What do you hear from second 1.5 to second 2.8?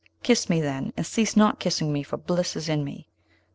kissing me, for bliss is